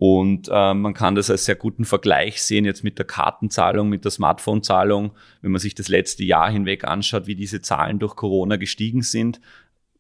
Und 0.01 0.49
äh, 0.49 0.75
man 0.75 0.95
kann 0.95 1.17
das 1.17 1.29
als 1.29 1.45
sehr 1.45 1.57
guten 1.57 1.85
Vergleich 1.85 2.41
sehen 2.41 2.65
jetzt 2.65 2.85
mit 2.85 2.99
der 2.99 3.05
Kartenzahlung, 3.05 3.89
mit 3.89 4.05
der 4.05 4.13
Smartphone-Zahlung. 4.13 5.11
Wenn 5.43 5.51
man 5.51 5.61
sich 5.61 5.75
das 5.75 5.89
letzte 5.89 6.23
Jahr 6.23 6.49
hinweg 6.49 6.85
anschaut, 6.85 7.27
wie 7.27 7.35
diese 7.35 7.63
Zahlen 7.63 7.99
durch 7.99 8.15
Corona 8.15 8.55
gestiegen 8.55 9.03
sind, 9.03 9.41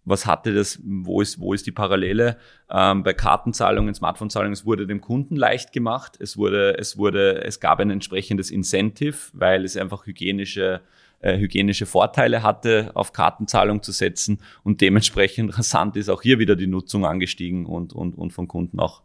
was 0.08 0.26
hatte 0.26 0.54
das, 0.54 0.80
wo 0.84 1.20
ist, 1.20 1.40
wo 1.40 1.52
ist 1.52 1.66
die 1.66 1.72
Parallele? 1.72 2.36
Ähm, 2.70 3.02
bei 3.02 3.12
Kartenzahlungen, 3.12 3.94
Smartphone-Zahlungen, 3.94 4.52
es 4.52 4.64
wurde 4.64 4.86
dem 4.86 5.00
Kunden 5.00 5.36
leicht 5.36 5.72
gemacht, 5.72 6.16
es 6.20 6.36
wurde, 6.36 6.78
es 6.78 6.96
wurde, 6.96 7.44
es 7.44 7.60
gab 7.60 7.80
ein 7.80 7.90
entsprechendes 7.90 8.50
Incentive, 8.50 9.16
weil 9.32 9.64
es 9.64 9.76
einfach 9.76 10.06
hygienische, 10.06 10.80
äh, 11.20 11.38
hygienische 11.38 11.86
Vorteile 11.86 12.42
hatte, 12.42 12.90
auf 12.94 13.12
Kartenzahlung 13.12 13.82
zu 13.82 13.92
setzen 13.92 14.40
und 14.62 14.80
dementsprechend 14.80 15.56
rasant 15.58 15.96
ist 15.96 16.08
auch 16.08 16.22
hier 16.22 16.38
wieder 16.38 16.56
die 16.56 16.66
Nutzung 16.66 17.04
angestiegen 17.04 17.66
und, 17.66 17.92
und, 17.92 18.16
und 18.16 18.32
von 18.32 18.48
Kunden 18.48 18.80
auch 18.80 19.02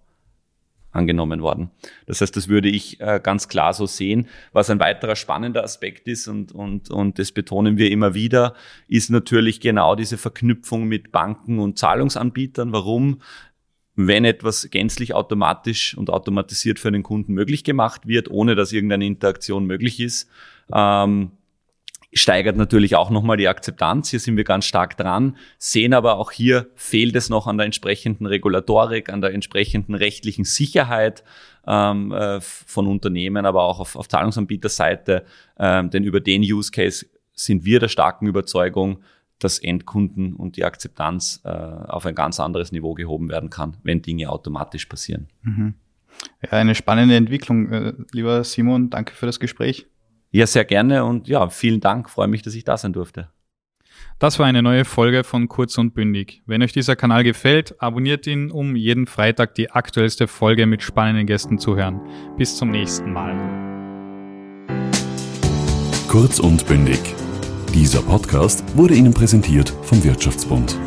angenommen 0.93 1.41
worden. 1.41 1.71
Das 2.05 2.21
heißt, 2.21 2.35
das 2.37 2.47
würde 2.47 2.69
ich 2.69 3.01
äh, 3.01 3.19
ganz 3.21 3.47
klar 3.47 3.73
so 3.73 3.85
sehen. 3.85 4.27
Was 4.53 4.69
ein 4.69 4.79
weiterer 4.79 5.15
spannender 5.15 5.63
Aspekt 5.63 6.07
ist 6.07 6.27
und, 6.27 6.51
und, 6.53 6.89
und 6.89 7.19
das 7.19 7.31
betonen 7.31 7.77
wir 7.77 7.91
immer 7.91 8.13
wieder, 8.13 8.53
ist 8.87 9.09
natürlich 9.09 9.59
genau 9.59 9.95
diese 9.95 10.17
Verknüpfung 10.17 10.85
mit 10.85 11.11
Banken 11.11 11.59
und 11.59 11.77
Zahlungsanbietern. 11.77 12.71
Warum? 12.71 13.21
Wenn 13.95 14.25
etwas 14.25 14.69
gänzlich 14.71 15.13
automatisch 15.13 15.95
und 15.97 16.09
automatisiert 16.09 16.79
für 16.79 16.91
den 16.91 17.03
Kunden 17.03 17.33
möglich 17.33 17.63
gemacht 17.63 18.07
wird, 18.07 18.29
ohne 18.31 18.55
dass 18.55 18.71
irgendeine 18.71 19.05
Interaktion 19.05 19.65
möglich 19.65 19.99
ist, 19.99 20.29
ähm, 20.73 21.31
steigert 22.15 22.57
natürlich 22.57 22.95
auch 22.95 23.09
nochmal 23.09 23.37
die 23.37 23.47
Akzeptanz. 23.47 24.09
Hier 24.09 24.19
sind 24.19 24.37
wir 24.37 24.43
ganz 24.43 24.65
stark 24.65 24.97
dran, 24.97 25.37
sehen 25.57 25.93
aber 25.93 26.17
auch 26.17 26.31
hier 26.31 26.67
fehlt 26.75 27.15
es 27.15 27.29
noch 27.29 27.47
an 27.47 27.57
der 27.57 27.65
entsprechenden 27.65 28.25
Regulatorik, 28.25 29.09
an 29.09 29.21
der 29.21 29.33
entsprechenden 29.33 29.95
rechtlichen 29.95 30.45
Sicherheit 30.45 31.23
ähm, 31.65 32.11
äh, 32.11 32.39
von 32.41 32.87
Unternehmen, 32.87 33.45
aber 33.45 33.63
auch 33.63 33.79
auf, 33.79 33.95
auf 33.95 34.07
Zahlungsanbieterseite. 34.07 35.25
Ähm, 35.57 35.89
denn 35.89 36.03
über 36.03 36.19
den 36.19 36.41
Use 36.41 36.71
Case 36.71 37.05
sind 37.33 37.65
wir 37.65 37.79
der 37.79 37.87
starken 37.87 38.27
Überzeugung, 38.27 38.99
dass 39.39 39.59
Endkunden 39.59 40.33
und 40.35 40.55
die 40.55 40.63
Akzeptanz 40.63 41.41
äh, 41.43 41.49
auf 41.49 42.05
ein 42.05 42.15
ganz 42.15 42.39
anderes 42.39 42.71
Niveau 42.71 42.93
gehoben 42.93 43.29
werden 43.29 43.49
kann, 43.49 43.77
wenn 43.83 44.01
Dinge 44.01 44.29
automatisch 44.29 44.85
passieren. 44.85 45.27
Mhm. 45.41 45.73
Ja, 46.43 46.51
eine 46.51 46.75
spannende 46.75 47.15
Entwicklung, 47.15 47.71
äh, 47.71 47.93
lieber 48.11 48.43
Simon. 48.43 48.89
Danke 48.89 49.15
für 49.15 49.25
das 49.25 49.39
Gespräch. 49.39 49.87
Ja, 50.33 50.47
sehr 50.47 50.65
gerne 50.65 51.05
und 51.05 51.27
ja, 51.27 51.47
vielen 51.49 51.79
Dank. 51.79 52.09
Freue 52.09 52.27
mich, 52.27 52.41
dass 52.41 52.55
ich 52.55 52.63
da 52.63 52.75
sein 52.75 52.91
durfte. 52.91 53.29
Das 54.17 54.39
war 54.39 54.47
eine 54.47 54.63
neue 54.63 54.83
Folge 54.83 55.23
von 55.23 55.47
Kurz 55.47 55.77
und 55.77 55.93
Bündig. 55.93 56.41
Wenn 56.47 56.63
euch 56.63 56.73
dieser 56.73 56.95
Kanal 56.95 57.23
gefällt, 57.23 57.79
abonniert 57.79 58.25
ihn, 58.25 58.49
um 58.49 58.75
jeden 58.75 59.05
Freitag 59.05 59.53
die 59.53 59.69
aktuellste 59.69 60.27
Folge 60.27 60.65
mit 60.65 60.81
spannenden 60.81 61.27
Gästen 61.27 61.59
zu 61.59 61.75
hören. 61.75 62.01
Bis 62.35 62.57
zum 62.57 62.71
nächsten 62.71 63.13
Mal. 63.13 63.35
Kurz 66.07 66.39
und 66.39 66.65
Bündig. 66.65 66.99
Dieser 67.71 68.01
Podcast 68.01 68.63
wurde 68.75 68.95
Ihnen 68.95 69.13
präsentiert 69.13 69.69
vom 69.83 70.03
Wirtschaftsbund. 70.03 70.79